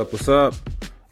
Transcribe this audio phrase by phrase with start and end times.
[0.00, 0.12] Up?
[0.14, 0.54] What's up?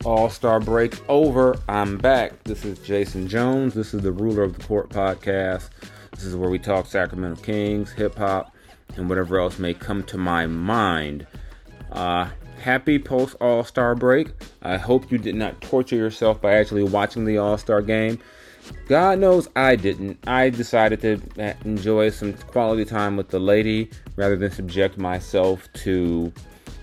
[0.06, 1.58] All Star break over.
[1.68, 2.42] I'm back.
[2.44, 3.74] This is Jason Jones.
[3.74, 5.68] This is the Ruler of the Court podcast.
[6.12, 8.54] This is where we talk Sacramento Kings, hip hop,
[8.96, 11.26] and whatever else may come to my mind.
[11.92, 12.30] Uh,
[12.62, 14.28] happy post All Star break.
[14.62, 18.18] I hope you did not torture yourself by actually watching the All Star game.
[18.86, 20.18] God knows I didn't.
[20.26, 26.32] I decided to enjoy some quality time with the lady rather than subject myself to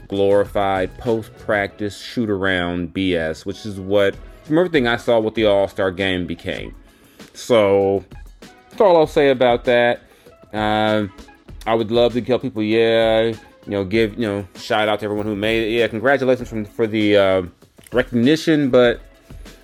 [0.08, 5.45] glorified post practice shoot around BS, which is what, from everything I saw, what the
[5.45, 6.75] All Star game became.
[7.34, 8.03] So,
[8.70, 10.02] that's all I'll say about that.
[10.53, 11.11] Um,
[11.67, 15.06] I would love to tell people, yeah, you know, give, you know, shout out to
[15.06, 15.78] everyone who made it.
[15.78, 17.44] Yeah, congratulations from, for the uh,
[17.92, 19.02] recognition, but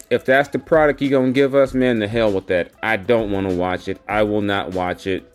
[0.09, 2.71] if that's the product you're gonna give us, man, the hell with that.
[2.83, 4.01] I don't want to watch it.
[4.09, 5.30] I will not watch it.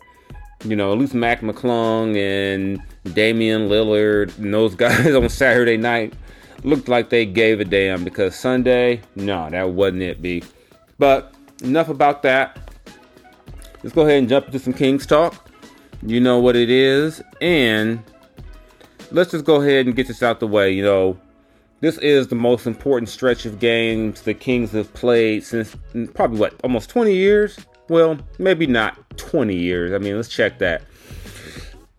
[0.63, 2.81] You know, at least Mac McClung and
[3.13, 6.13] Damian Lillard and those guys on Saturday night
[6.63, 10.43] looked like they gave a damn because Sunday, no, that wasn't it, B.
[10.97, 12.57] But enough about that.
[13.83, 15.49] Let's go ahead and jump into some Kings talk.
[16.01, 18.03] You know what it is, and
[19.11, 20.71] let's just go ahead and get this out the way.
[20.71, 21.19] You know,
[21.79, 25.75] this is the most important stretch of games the Kings have played since
[26.13, 27.57] probably what almost 20 years.
[27.89, 29.93] Well, maybe not 20 years.
[29.93, 30.81] I mean, let's check that.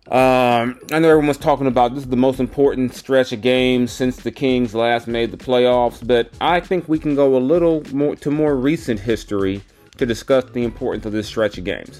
[0.09, 4.17] Um, I know everyone's talking about this is the most important stretch of games since
[4.17, 8.15] the Kings last made the playoffs, but I think we can go a little more
[8.15, 9.61] to more recent history
[9.97, 11.99] to discuss the importance of this stretch of games.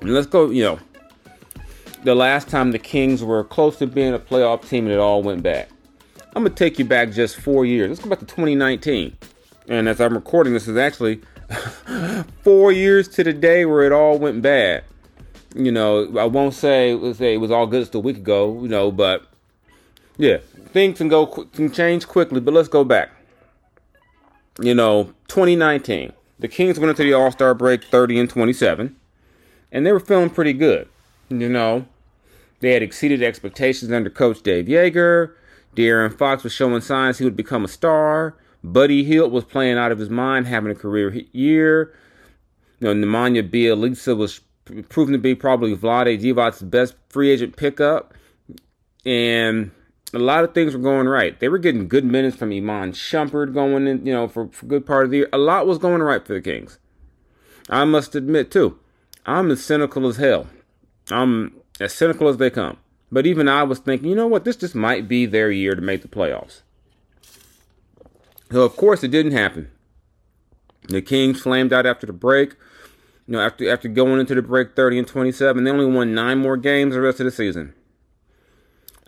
[0.00, 0.78] And let's go, you know,
[2.02, 5.22] the last time the Kings were close to being a playoff team and it all
[5.22, 5.68] went bad.
[6.34, 7.88] I'm gonna take you back just four years.
[7.88, 9.16] Let's go back to 2019.
[9.68, 11.22] And as I'm recording this, is actually
[12.42, 14.84] four years to the day where it all went bad.
[15.54, 18.60] You know, I won't say say it was all good just a week ago.
[18.62, 19.24] You know, but
[20.16, 20.38] yeah,
[20.72, 22.40] things can go can change quickly.
[22.40, 23.10] But let's go back.
[24.60, 28.94] You know, 2019, the Kings went into the All Star break 30 and 27,
[29.72, 30.88] and they were feeling pretty good.
[31.28, 31.86] You know,
[32.60, 35.32] they had exceeded expectations under Coach Dave Joerger.
[35.76, 38.36] De'Aaron Fox was showing signs he would become a star.
[38.64, 41.94] Buddy Hield was playing out of his mind, having a career year.
[42.80, 44.40] You know, Nemanja Bjelica was
[44.88, 48.14] proven to be probably Vlade Divac's best free agent pickup.
[49.04, 49.70] And
[50.14, 51.38] a lot of things were going right.
[51.38, 54.68] They were getting good minutes from Iman Shumpert going in, you know, for, for a
[54.70, 55.28] good part of the year.
[55.30, 56.78] A lot was going right for the Kings.
[57.68, 58.78] I must admit, too,
[59.26, 60.46] I'm as cynical as hell.
[61.10, 62.78] I'm as cynical as they come.
[63.12, 65.82] But even I was thinking, you know what, this just might be their year to
[65.82, 66.62] make the playoffs.
[68.54, 69.68] So, of course, it didn't happen.
[70.86, 72.50] The Kings flamed out after the break.
[73.26, 76.38] You know, after after going into the break 30 and 27, they only won nine
[76.38, 77.74] more games the rest of the season.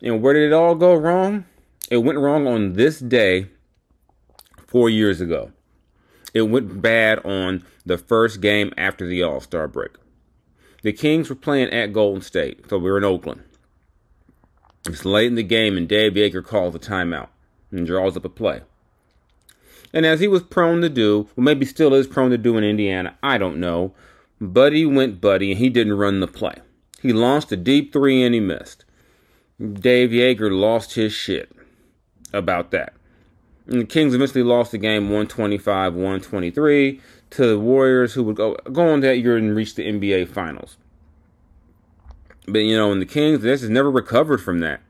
[0.02, 1.44] And where did it all go wrong?
[1.92, 3.46] It went wrong on this day
[4.66, 5.52] four years ago.
[6.34, 9.92] It went bad on the first game after the All Star break.
[10.82, 13.44] The Kings were playing at Golden State, so we were in Oakland.
[14.88, 17.28] It's late in the game, and Dave Joerger calls a timeout
[17.70, 18.62] and draws up a play.
[19.92, 22.64] And as he was prone to do, well, maybe still is prone to do in
[22.64, 23.94] Indiana, I don't know.
[24.40, 26.56] Buddy went buddy, and he didn't run the play.
[27.00, 28.84] He launched a deep three and he missed.
[29.60, 31.50] Dave Joerger lost his shit
[32.32, 32.92] about that.
[33.66, 37.00] And the Kings eventually lost the game 125 123
[37.30, 40.76] to the Warriors, who would go, go on that year and reach the NBA Finals.
[42.46, 44.80] But, you know, in the Kings, this has never recovered from that.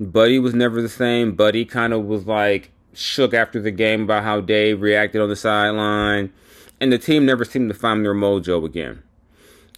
[0.00, 1.32] Buddy was never the same.
[1.32, 5.36] Buddy kind of was like shook after the game about how Dave reacted on the
[5.36, 6.32] sideline.
[6.80, 9.02] And the team never seemed to find their mojo again.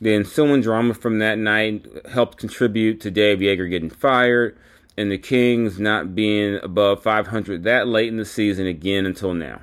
[0.00, 4.56] The ensuing drama from that night helped contribute to Dave Joerger getting fired
[4.96, 9.62] and the Kings not being above 500 that late in the season again until now.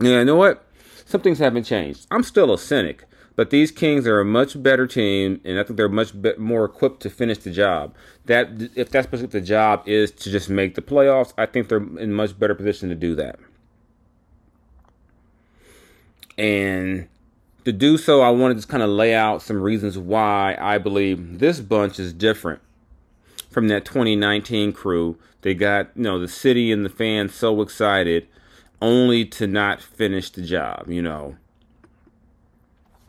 [0.00, 0.64] Yeah, you know what?
[1.04, 2.06] Some things haven't changed.
[2.10, 3.04] I'm still a cynic,
[3.40, 7.00] but these Kings are a much better team, and I think they're much more equipped
[7.00, 7.94] to finish the job.
[8.26, 11.78] That if that's what the job is to just make the playoffs, I think they're
[11.78, 13.38] in much better position to do that.
[16.36, 17.08] And
[17.64, 20.76] to do so, I want to just kind of lay out some reasons why I
[20.76, 22.60] believe this bunch is different
[23.48, 25.16] from that 2019 crew.
[25.40, 28.28] They got, you know, the city and the fans so excited
[28.82, 31.36] only to not finish the job, you know.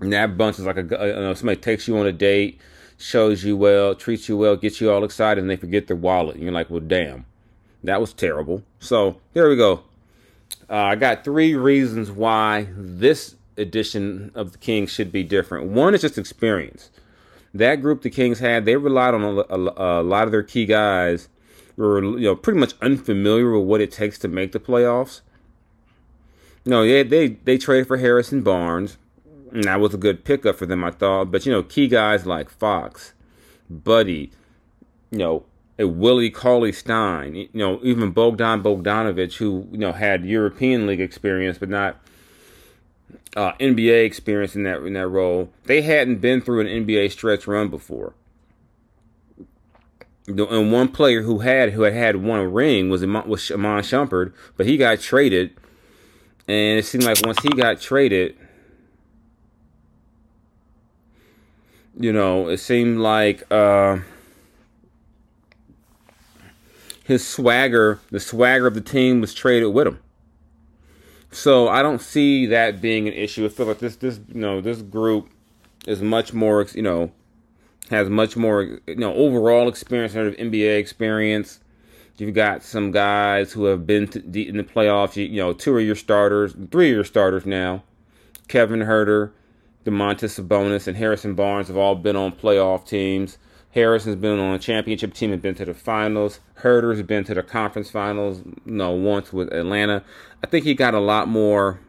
[0.02, 2.60] And that bunch is like a, you know, somebody takes you on a date,
[2.98, 6.36] shows you well, treats you well, gets you all excited, and they forget their wallet.
[6.36, 7.26] And you're like, well, damn,
[7.84, 8.64] that was terrible.
[8.80, 9.84] So there we go.
[10.70, 15.68] Uh, I got three reasons why this edition of the Kings should be different.
[15.68, 16.90] One is just experience.
[17.54, 20.66] That group the Kings had, they relied on a, a, a lot of their key
[20.66, 21.28] guys
[21.78, 25.22] were you know pretty much unfamiliar with what it takes to make the playoffs.
[26.66, 28.98] No, they they they traded for Harrison Barnes,
[29.52, 31.32] and that was a good pickup for them, I thought.
[31.32, 33.14] But you know, key guys like Fox,
[33.70, 34.32] Buddy,
[35.12, 35.46] you know,
[35.78, 41.02] a Willie Cauley Stein, you know, even Bogdan Bogdanovic, who you know had European League
[41.02, 42.00] experience but not
[43.36, 45.50] uh, NBA experience in that in that role.
[45.66, 48.14] They hadn't been through an NBA stretch run before.
[50.28, 54.66] And one player who had who had had one ring was was Iman Shumpert, but
[54.66, 55.52] he got traded,
[56.48, 58.38] and it seemed like once he got traded,
[62.02, 64.00] you know, it seemed like uh,
[67.04, 70.00] his swagger, the swagger of the team, was traded with him.
[71.32, 73.46] So I don't see that being an issue.
[73.46, 75.30] I feel like this this you know this group
[75.88, 77.12] is much more you know
[77.90, 81.60] has much more you know overall experience sort of NBA experience.
[82.18, 85.16] You've got some guys who have been to, in the playoffs.
[85.16, 87.84] You, you know, two of your starters, three of your starters now.
[88.48, 89.32] Kevin Huerter,
[89.86, 93.38] Domantas Sabonis, and Harrison Barnes have all been on playoff teams.
[93.72, 96.40] Harrison's been on a championship team and been to the finals.
[96.62, 100.04] Huerter's been to the conference finals, you know, once with Atlanta.
[100.44, 101.80] I think he got a lot more,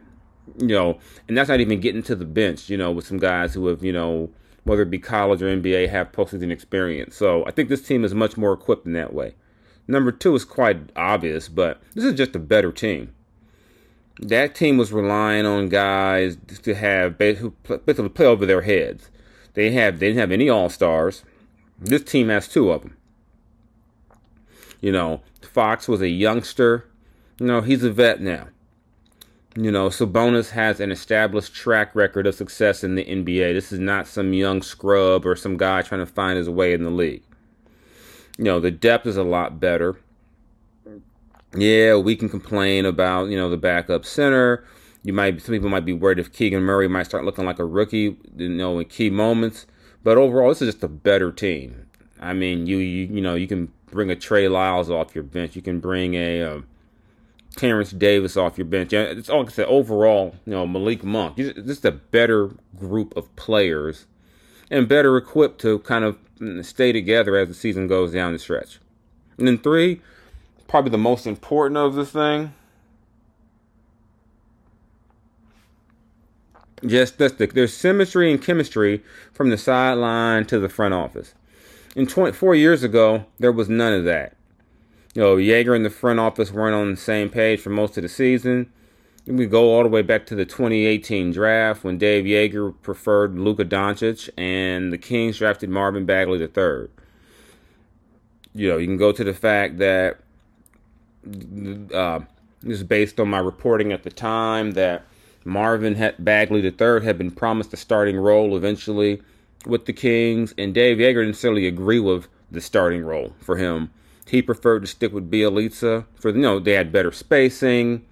[0.57, 3.53] you know, and that's not even getting to the bench, you know, with some guys
[3.53, 4.29] who have, you know,
[4.63, 7.17] whether it be college or NBA, have postseason experience.
[7.17, 9.35] So I think this team is much more equipped in that way.
[9.85, 13.13] Number two is quite obvious, but this is just a better team.
[14.19, 19.09] That team was relying on guys to have basically play over their heads.
[19.53, 21.23] They have they didn't have any all stars.
[21.79, 22.97] This team has two of them.
[24.81, 26.89] You know, Fox was a youngster.
[27.39, 28.47] You know, he's a vet now.
[29.55, 33.53] You know, Sabonis has an established track record of success in the NBA.
[33.53, 36.83] This is not some young scrub or some guy trying to find his way in
[36.83, 37.23] the league.
[38.37, 39.95] You know, the depth is a lot better.
[41.55, 44.65] Yeah, we can complain about, you know, the backup center.
[45.03, 47.65] You might some people might be worried if Keegan Murray might start looking like a
[47.65, 49.65] rookie, you know, in key moments.
[50.03, 51.87] But overall, this is just a better team.
[52.19, 55.55] I mean, you you, you know you can bring a Trey Lyles off your bench.
[55.55, 56.61] You can bring a uh,
[57.55, 58.93] Terrence Davis off your bench.
[58.93, 59.67] It's all like I said.
[59.67, 61.35] Overall, you know Malik Monk.
[61.37, 64.07] Just a better group of players
[64.71, 68.39] and better equipped to kind of mm, stay together as the season goes down the
[68.39, 68.79] stretch.
[69.37, 70.01] And then three,
[70.67, 72.53] probably the most important of this thing
[76.85, 81.33] Just that's the, there's symmetry and chemistry from the sideline to the front office.
[81.95, 84.35] In 24 years ago, there was none of that.
[85.13, 88.03] You know, Joerger and the front office weren't on the same page for most of
[88.03, 88.71] the season.
[89.25, 93.63] We go all the way back to the 2018 draft when Dave Joerger preferred Luka
[93.63, 96.89] Doncic and the Kings drafted Marvin Bagley III.
[98.55, 100.19] You know, you can go to the fact that
[101.93, 102.19] uh,
[102.61, 105.03] this is based on my reporting at the time that
[105.45, 109.21] Marvin Bagley III had been promised a starting role eventually
[109.65, 113.91] with the Kings, and Dave Joerger didn't necessarily agree with the starting role for him.
[114.27, 118.05] He preferred to stick with Bjelica for you know they had better spacing,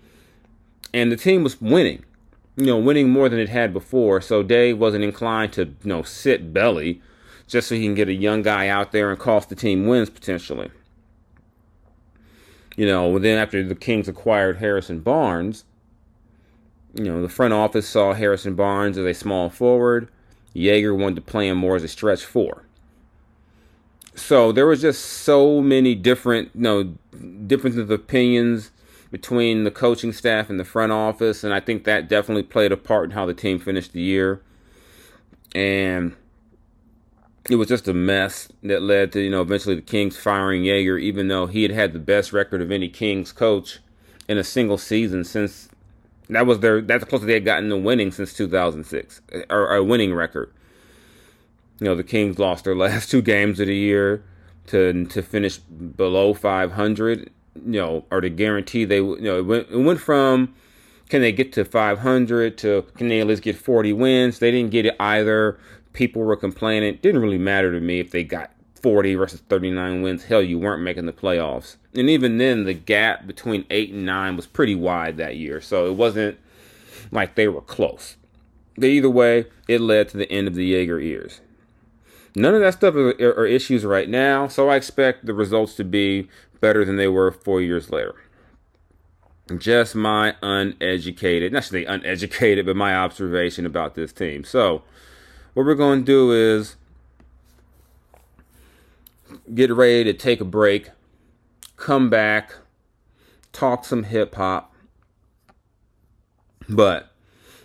[0.93, 2.03] and the team was winning,
[2.57, 4.21] you know, winning more than it had before.
[4.21, 7.01] So Dave wasn't inclined to you know sit belly
[7.47, 10.09] just so he can get a young guy out there and cost the team wins
[10.09, 10.71] potentially.
[12.77, 15.65] You know, then after the Kings acquired Harrison Barnes,
[16.93, 20.09] you know, the front office saw Harrison Barnes as a small forward.
[20.55, 22.63] Joerger wanted to play him more as a stretch four.
[24.15, 26.83] So there was just so many different, you know,
[27.47, 28.71] differences of opinions
[29.09, 32.77] between the coaching staff and the front office, and I think that definitely played a
[32.77, 34.41] part in how the team finished the year.
[35.53, 36.15] and
[37.49, 41.01] it was just a mess that led to you know eventually the Kings firing Joerger,
[41.01, 43.79] even though he had had the best record of any Kings coach
[44.27, 45.69] in a single season since
[46.29, 49.75] that was their that's the closest they had gotten to winning since 2006 uh, or
[49.75, 50.53] a winning record.
[51.79, 54.23] You know the Kings lost their last two games of the year
[54.67, 57.31] to to finish below 500.
[57.53, 60.53] You know, or to guarantee they you know it went, it went from
[61.09, 64.39] can they get to 500 to can they at least get 40 wins?
[64.39, 65.59] They didn't get it either
[65.93, 66.89] people were complaining.
[66.89, 70.23] It didn't really matter to me if they got 40 versus 39 wins.
[70.25, 71.77] Hell, you weren't making the playoffs.
[71.93, 75.61] And even then, the gap between 8 and 9 was pretty wide that year.
[75.61, 76.37] So it wasn't
[77.11, 78.17] like they were close.
[78.75, 81.41] But either way, it led to the end of the Joerger years.
[82.35, 84.47] None of that stuff are, issues right now.
[84.47, 86.29] So I expect the results to be
[86.61, 88.15] better than they were four years later.
[89.57, 94.45] Just my uneducated, not say uneducated, but my observation about this team.
[94.45, 94.83] So,
[95.53, 96.75] what we're going to do is
[99.53, 100.89] get ready to take a break,
[101.75, 102.55] come back,
[103.51, 104.73] talk some hip hop.
[106.69, 107.11] But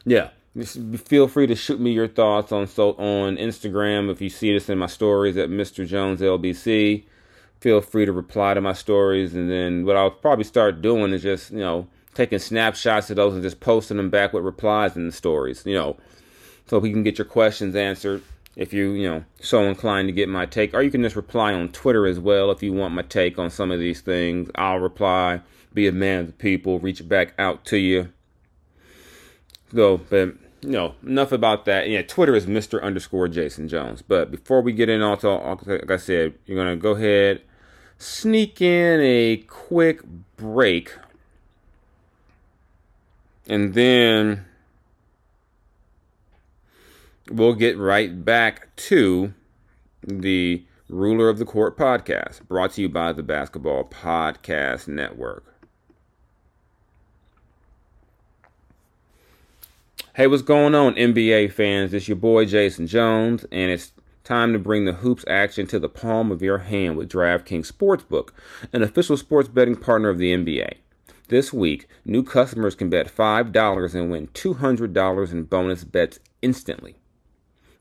[0.05, 0.31] yeah,
[0.65, 4.69] feel free to shoot me your thoughts on so on Instagram if you see this
[4.69, 5.87] in my stories at Mr.
[5.87, 7.05] Jones LBC.
[7.61, 11.23] Feel free to reply to my stories, and then what I'll probably start doing is
[11.23, 15.07] just you know taking snapshots of those and just posting them back with replies in
[15.07, 15.65] the stories.
[15.65, 15.97] You know,
[16.67, 18.23] so we can get your questions answered
[18.57, 21.53] if you you know so inclined to get my take or you can just reply
[21.53, 24.51] on twitter as well if you want my take on some of these things.
[24.55, 25.41] I'll reply
[25.75, 28.11] be a man of the people reach back out to you.
[29.73, 31.89] So but you know enough about that.
[31.89, 34.03] Yeah twitter is mr underscore jason jones.
[34.03, 37.43] But before we get in also like i said you're gonna go ahead
[37.99, 40.03] sneak in a quick
[40.37, 40.93] break.
[43.49, 44.45] And then
[47.31, 49.35] we'll get right back to
[50.03, 55.45] the Ruler of the Court podcast, brought to you by the Basketball Podcast Network.
[60.15, 61.93] Hey, what's going on, NBA fans?
[61.93, 63.93] It's your boy Jason Jones, and it's
[64.25, 68.31] time to bring the hoops action to the palm of your hand with DraftKings Sportsbook,
[68.73, 70.75] an official sports betting partner of the NBA.
[71.29, 76.97] This week, new customers can bet $5 and win $200 in bonus bets instantly.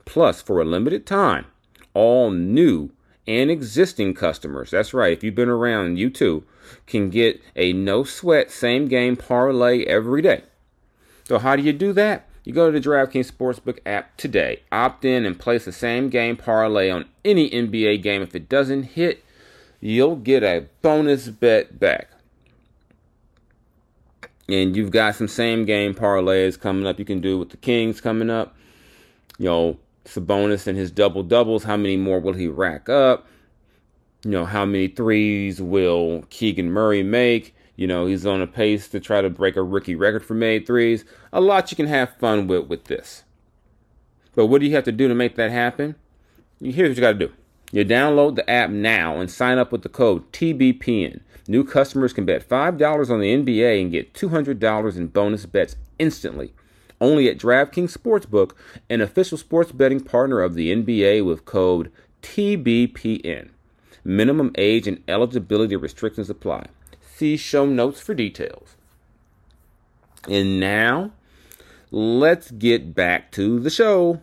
[0.06, 1.46] Plus, for a limited time,
[1.94, 2.92] all new
[3.28, 6.44] and existing customers, that's right, if you've been around, you too,
[6.86, 10.44] can get a no sweat same game parlay every day.
[11.28, 12.28] So, how do you do that?
[12.44, 16.38] You go to the DraftKings Sportsbook app today, opt in, and place the same game
[16.38, 18.22] parlay on any NBA game.
[18.22, 19.26] If it doesn't hit,
[19.80, 22.10] you'll get a bonus bet back.
[24.48, 27.00] And you've got some same game parlays coming up.
[27.00, 28.56] You can do with the Kings coming up.
[29.40, 33.28] You know, Sabonis and his double doubles, how many more will he rack up?
[34.24, 37.56] You know, how many threes will Keegan Murray make?
[37.76, 40.66] You know, he's on a pace to try to break a rookie record for made
[40.66, 41.04] threes.
[41.34, 43.24] A lot you can have fun with with this.
[44.34, 45.96] But what do you have to do to make that happen?
[46.62, 47.34] Here's what you got to do.
[47.72, 51.22] You download the app now and sign up with the code TBPN.
[51.48, 56.54] New customers can bet $5 on the NBA and get $200 in bonus bets instantly
[57.02, 58.52] only at DraftKings Sportsbook,
[58.90, 63.50] an official sports betting partner of the NBA with code TBPN.
[64.04, 66.68] Minimum age and eligibility restrictions apply.
[67.02, 68.76] See show notes for details.
[70.30, 71.12] And now,
[71.92, 74.22] let's get back to the show.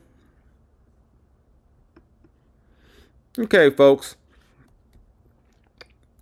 [3.39, 4.17] Okay, folks.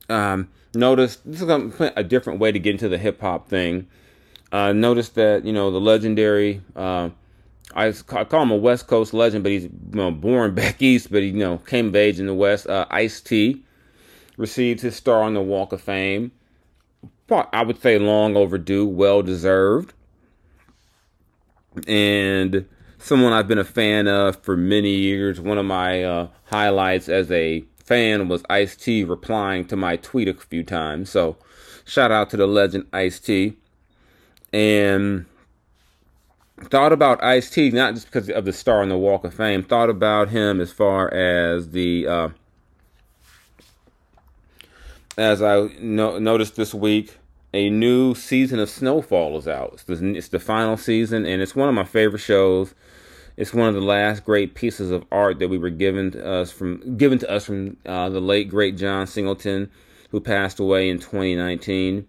[0.09, 1.49] Um, notice this is
[1.97, 3.89] a different way to get into the hip hop thing.
[4.53, 6.61] Uh, noticed that you know the legendary.
[6.75, 7.11] Uh,
[7.75, 11.23] I call him a West Coast legend, but he's you know, born back east, but
[11.23, 12.67] he you know came of age in the West.
[12.67, 13.63] Uh, Ice T
[14.37, 16.33] received his star on the Walk of Fame.
[17.31, 19.93] I would say long overdue, well deserved,
[21.87, 22.67] and
[22.99, 25.41] someone I've been a fan of for many years.
[25.41, 30.27] One of my uh, highlights as a fan was Ice T replying to my tweet
[30.27, 31.11] a few times.
[31.11, 31.37] So,
[31.85, 33.60] shout out to the legend Ice T
[34.53, 35.27] and
[36.65, 39.63] thought about Ice T not just because of the star on the Walk of Fame.
[39.63, 42.29] Thought about him as far as the uh,
[45.17, 47.17] as I no- noticed this week,
[47.53, 49.71] a new season of Snowfall is out.
[49.75, 52.75] It's the, it's the final season, and it's one of my favorite shows.
[53.37, 56.51] It's one of the last great pieces of art that we were given to us
[56.51, 59.71] from given to us from uh, the late great John Singleton,
[60.11, 62.07] who passed away in 2019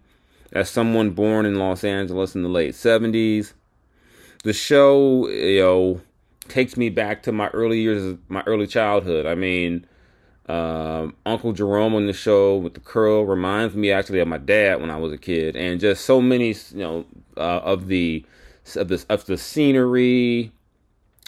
[0.52, 3.52] as someone born in Los Angeles in the late 70s.
[4.44, 6.00] The show, you know,
[6.48, 9.26] takes me back to my early years, my early childhood.
[9.26, 9.86] I mean,
[10.48, 14.80] um, Uncle Jerome on the show with the curl reminds me actually of my dad
[14.80, 17.04] when I was a kid, and just so many, you know,
[17.36, 18.24] uh, of the
[18.76, 20.52] of the of the scenery,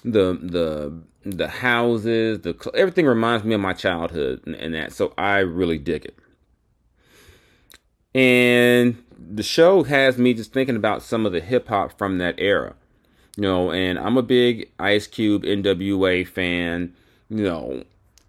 [0.03, 0.93] the the
[1.25, 4.93] the houses, the everything reminds me of my childhood and, and that.
[4.93, 6.19] So I really dig it.
[8.15, 9.03] And
[9.33, 12.75] the show has me just thinking about some of the hip hop from that era.
[13.37, 16.95] You know, and I'm a big Ice Cube NWA fan,
[17.29, 17.85] you know.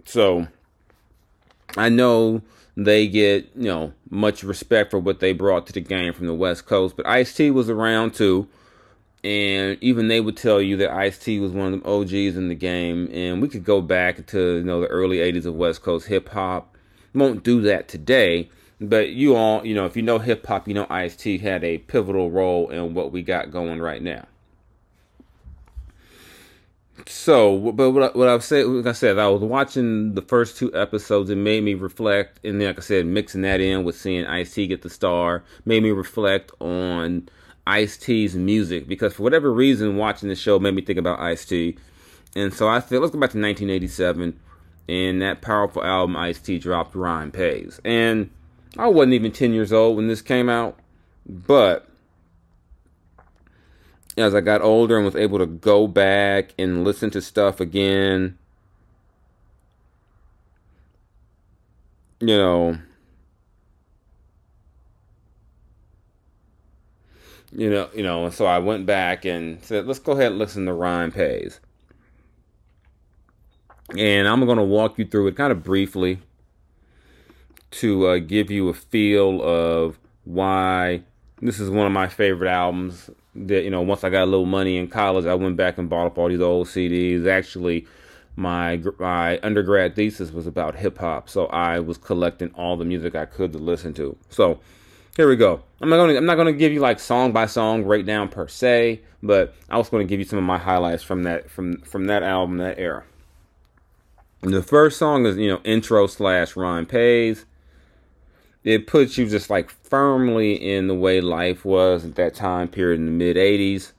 [0.06, 0.48] So
[1.78, 2.42] I know
[2.76, 6.34] they get, you know, much respect for what they brought to the game from the
[6.34, 8.48] West Coast, but Ice T was around too.
[9.24, 12.48] And even they would tell you that Ice T was one of the OGs in
[12.48, 13.10] the game.
[13.12, 16.30] And we could go back to, you know, the early 80s of West Coast hip
[16.30, 16.76] hop.
[17.14, 18.50] Won't do that today
[18.80, 21.64] but you all, you know, if you know hip hop, you know Ice T had
[21.64, 24.26] a pivotal role in what we got going right now.
[27.08, 30.74] So, but what, what I've said, like I said, I was watching the first two
[30.74, 31.30] episodes.
[31.30, 34.54] It made me reflect, and then, like I said, mixing that in with seeing Ice
[34.54, 37.30] T get the star made me reflect on
[37.68, 41.46] Ice T's music because for whatever reason, watching the show made me think about Ice
[41.46, 41.78] T.
[42.36, 44.40] And so I said, let's go back to 1987
[44.88, 48.30] and that powerful album Ice T dropped, Rhyme Pays, and
[48.78, 50.78] I wasn't even 10 years old when this came out,
[51.26, 51.88] but
[54.18, 58.38] as I got older and was able to go back and listen to stuff again,
[62.20, 62.78] you know,
[67.52, 70.66] you know, you know, so I went back and said, let's go ahead and listen
[70.66, 71.60] to Rhyme Pays.
[73.98, 76.20] And I'm going to walk you through it kind of briefly
[77.72, 81.04] to uh, give you a feel of why
[81.42, 83.10] this is one of my favorite albums.
[83.36, 85.90] That you know, once I got a little money in college, I went back and
[85.90, 87.28] bought up all these old CDs.
[87.28, 87.86] Actually,
[88.36, 93.16] my my undergrad thesis was about hip hop, so I was collecting all the music
[93.16, 94.16] I could to listen to.
[94.30, 94.60] So
[95.18, 95.62] here we go.
[95.82, 99.02] I'm not gonna I'm not gonna give you like song by song breakdown per se,
[99.22, 102.24] but I was gonna give you some of my highlights from that from from that
[102.24, 103.04] album that era.
[104.42, 107.46] The first song is you know intro slash rhyme pays
[108.66, 113.00] it puts you just like firmly in the way life was at that time period
[113.00, 113.94] in the mid 80s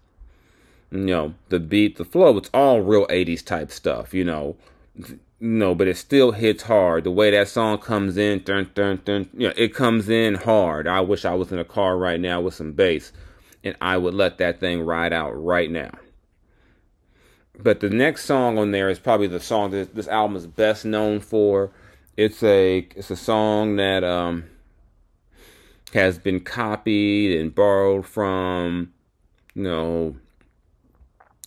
[0.90, 4.57] you know the beat the flow it's all real 80s type stuff you know.
[5.38, 7.05] Know but it still hits hard.
[7.05, 10.88] The way that song comes in dun, dun, dun, you know, it comes in hard.
[10.88, 13.12] I wish i was in a car right now with some bass
[13.62, 15.90] and i would let that thing ride out right now.
[17.59, 20.87] But the next song on there is probably the song that this album is best
[20.87, 21.70] known for.
[22.16, 24.44] It's a it's a song that um
[25.97, 28.93] has been copied and borrowed from,
[29.55, 30.15] you know,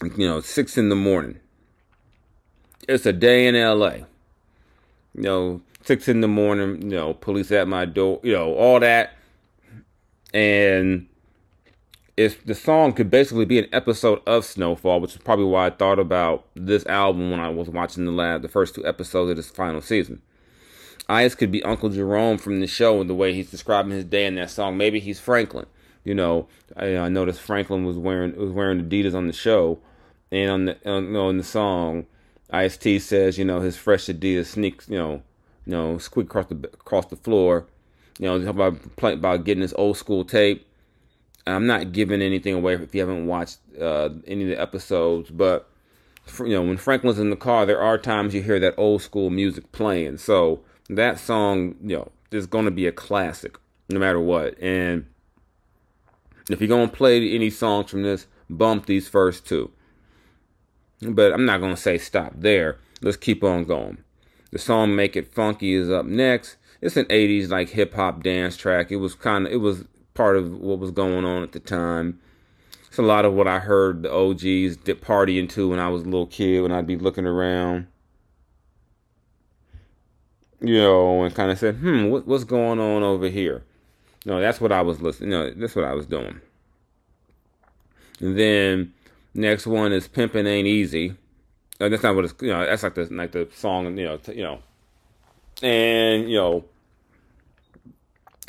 [0.01, 1.39] you know, six in the morning.
[2.87, 4.05] It's a day in LA.
[5.13, 8.79] You know, six in the morning, you know, police at my door, you know, all
[8.79, 9.13] that.
[10.33, 11.07] And
[12.17, 15.69] it's the song could basically be an episode of Snowfall, which is probably why I
[15.69, 19.37] thought about this album when I was watching the lab, the first two episodes of
[19.37, 20.23] this final season.
[21.09, 24.27] Ice could be Uncle Jerome from the show and the way he's describing his day
[24.27, 24.77] in that song.
[24.77, 25.65] Maybe he's Franklin.
[26.03, 29.79] You know, I, I noticed Franklin was wearing was wearing Adidas on the show,
[30.31, 32.05] and on the on, the song,
[32.51, 35.23] Ice T says, you know, his fresh Adidas sneaks, you know,
[35.65, 37.65] you know, squeak across the across the floor.
[38.19, 40.67] You know, talk about about getting this old school tape.
[41.47, 45.67] I'm not giving anything away if you haven't watched uh, any of the episodes, but
[46.39, 49.31] you know, when Franklin's in the car, there are times you hear that old school
[49.31, 50.17] music playing.
[50.17, 53.57] So that song, you know, is going to be a classic
[53.89, 54.59] no matter what.
[54.61, 55.05] And
[56.49, 59.71] if you're going to play any songs from this, bump these first two.
[61.01, 62.77] But I'm not going to say stop there.
[63.01, 63.99] Let's keep on going.
[64.51, 66.57] The song Make It Funky is up next.
[66.81, 68.91] It's an 80s like hip hop dance track.
[68.91, 72.19] It was kind of it was part of what was going on at the time.
[72.87, 76.01] It's a lot of what I heard the OGs did partying to when I was
[76.01, 77.87] a little kid when I'd be looking around
[80.61, 83.63] you know, and kind of said, hmm, what, what's going on over here?
[84.25, 85.29] No, that's what I was listening.
[85.29, 86.41] No, that's what I was doing.
[88.19, 88.93] And then
[89.33, 91.15] next one is pimping Ain't Easy."
[91.79, 92.33] Uh, that's not what it's.
[92.41, 93.97] You know, that's like the like the song.
[93.97, 94.59] You know, t- you know,
[95.63, 96.65] and you know,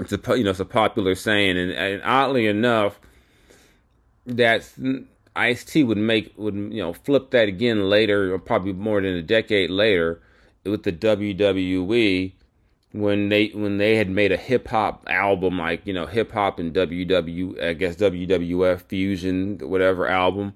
[0.01, 2.99] it's a you know it's a popular saying, and, and oddly enough,
[4.27, 4.75] that's
[5.37, 9.15] Ice T would make would you know flip that again later, or probably more than
[9.15, 10.21] a decade later
[10.65, 12.33] with the WWE
[12.93, 16.59] when they when they had made a hip hop album like you know hip hop
[16.59, 20.55] and WW I guess WWF fusion whatever album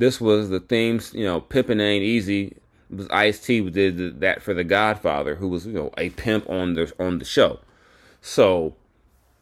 [0.00, 2.56] This was the themes, you know, Pimpin' Ain't Easy.
[2.90, 6.48] It was Ice T did that for The Godfather, who was, you know, a pimp
[6.48, 7.60] on the on the show.
[8.22, 8.76] So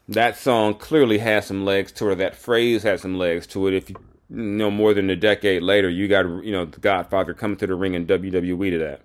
[0.09, 2.17] that song clearly has some legs to it.
[2.17, 3.75] That phrase has some legs to it.
[3.75, 3.97] If you,
[4.31, 7.67] you know more than a decade later, you got you know the Godfather coming to
[7.67, 9.03] the ring in WWE to that.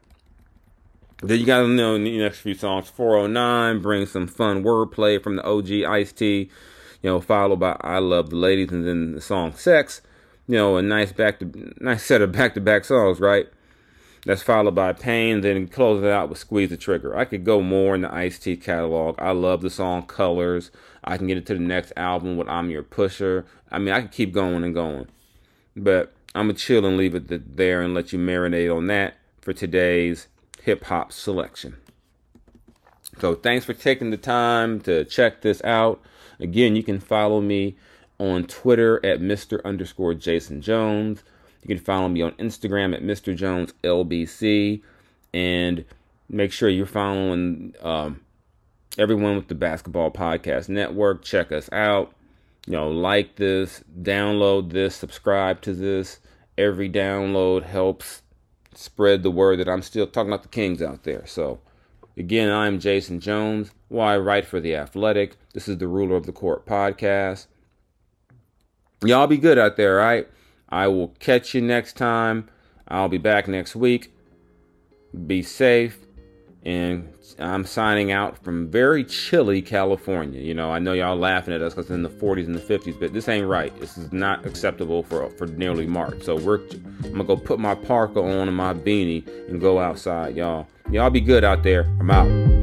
[1.24, 2.90] Then you to know in the next few songs.
[2.90, 6.50] 409 brings some fun wordplay from the OG Ice T,
[7.02, 10.02] you know, followed by I Love the Ladies, and then the song Sex.
[10.48, 13.48] You know, a nice back to nice set of back to back songs, right?
[14.26, 17.16] That's followed by Pain, then close it out with Squeeze the Trigger.
[17.18, 19.16] I could go more in the Ice T catalog.
[19.18, 20.72] I love the song Colors.
[21.06, 23.46] I can get it to the next album with I'm Your Pusher.
[23.72, 25.08] I mean, I could keep going and going.
[25.76, 29.16] But I'm going to chill and leave it there and let you marinate on that
[29.42, 30.28] for today's
[30.64, 31.76] hip hop selection.
[33.20, 36.02] So thanks for taking the time to check this out.
[36.40, 37.76] Again, you can follow me
[38.18, 39.64] on Twitter at Mr.
[39.64, 41.24] underscore Jason Jones.
[41.62, 43.36] You can follow me on Instagram at Mr.
[43.36, 44.82] Jones LBC.
[45.34, 45.86] And
[46.30, 48.22] make sure you're following um,
[48.98, 51.24] everyone with the Basketball Podcast Network.
[51.24, 52.14] Check us out.
[52.66, 56.20] You know, like this, download this, subscribe to this.
[56.58, 58.23] Every download helps
[58.78, 61.26] spread the word that I'm still talking about the Kings out there.
[61.26, 61.60] So,
[62.18, 63.72] again, I'm Jason Jones.
[63.90, 65.38] Why I write for The Athletic.
[65.54, 67.48] This is the Ruler of the Court podcast.
[69.04, 70.28] Y'all be good out there, right?
[70.70, 72.50] I will catch you next time.
[72.88, 74.14] I'll be back next week.
[75.28, 76.00] Be safe.
[76.66, 80.40] And I'm signing out from very chilly California.
[80.40, 82.62] You know, I know y'all laughing at us because it's in the 40s and the
[82.62, 83.78] 50s, but this ain't right.
[83.80, 86.24] This is not acceptable for for nearly March.
[86.24, 86.60] So we're
[87.04, 90.68] I'm gonna go put my parka on and my beanie and go outside, y'all.
[90.90, 91.84] Y'all be good out there.
[92.00, 92.63] I'm out.